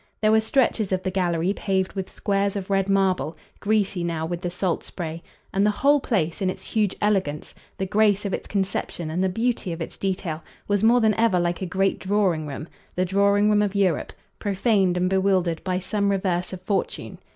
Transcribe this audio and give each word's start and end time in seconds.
There 0.19 0.31
were 0.31 0.41
stretches 0.41 0.91
of 0.91 1.03
the 1.03 1.11
gallery 1.11 1.53
paved 1.53 1.93
with 1.93 2.09
squares 2.09 2.55
of 2.55 2.71
red 2.71 2.89
marble, 2.89 3.37
greasy 3.59 4.03
now 4.03 4.25
with 4.25 4.41
the 4.41 4.49
salt 4.49 4.83
spray; 4.83 5.21
and 5.53 5.63
the 5.63 5.69
whole 5.69 5.99
place, 5.99 6.41
in 6.41 6.49
its 6.49 6.63
huge 6.65 6.95
elegance, 7.03 7.53
the 7.77 7.85
grace 7.85 8.25
of 8.25 8.33
its 8.33 8.47
conception 8.47 9.11
and 9.11 9.23
the 9.23 9.29
beauty 9.29 9.71
of 9.71 9.79
its 9.79 9.97
detail, 9.97 10.43
was 10.67 10.83
more 10.83 11.01
than 11.01 11.13
ever 11.19 11.39
like 11.39 11.61
a 11.61 11.67
great 11.67 11.99
drawing 11.99 12.47
room, 12.47 12.67
the 12.95 13.05
drawing 13.05 13.47
room 13.51 13.61
of 13.61 13.75
Europe, 13.75 14.11
profaned 14.39 14.97
and 14.97 15.07
bewildered 15.07 15.63
by 15.63 15.77
some 15.77 16.09
reverse 16.09 16.51
of 16.51 16.63
fortune. 16.63 17.19